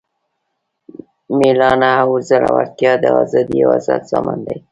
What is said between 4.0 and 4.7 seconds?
ضامن دی.